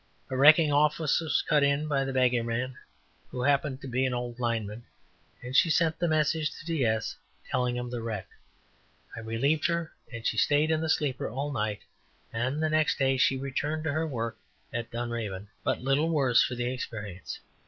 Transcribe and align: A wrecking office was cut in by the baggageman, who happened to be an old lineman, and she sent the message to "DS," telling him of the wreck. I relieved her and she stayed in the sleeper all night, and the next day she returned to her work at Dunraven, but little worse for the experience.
A 0.31 0.35
wrecking 0.35 0.71
office 0.73 1.19
was 1.19 1.43
cut 1.47 1.61
in 1.61 1.87
by 1.87 2.03
the 2.03 2.11
baggageman, 2.11 2.73
who 3.29 3.43
happened 3.43 3.81
to 3.81 3.87
be 3.87 4.03
an 4.07 4.15
old 4.15 4.39
lineman, 4.39 4.83
and 5.43 5.55
she 5.55 5.69
sent 5.69 5.99
the 5.99 6.07
message 6.07 6.49
to 6.49 6.65
"DS," 6.65 7.15
telling 7.51 7.75
him 7.75 7.85
of 7.85 7.91
the 7.91 8.01
wreck. 8.01 8.27
I 9.15 9.19
relieved 9.19 9.67
her 9.67 9.91
and 10.11 10.25
she 10.25 10.37
stayed 10.37 10.71
in 10.71 10.81
the 10.81 10.89
sleeper 10.89 11.29
all 11.29 11.51
night, 11.51 11.83
and 12.33 12.63
the 12.63 12.69
next 12.71 12.97
day 12.97 13.15
she 13.17 13.37
returned 13.37 13.83
to 13.83 13.93
her 13.93 14.07
work 14.07 14.39
at 14.73 14.89
Dunraven, 14.89 15.49
but 15.63 15.81
little 15.81 16.09
worse 16.09 16.41
for 16.41 16.55
the 16.55 16.65
experience. 16.73 17.39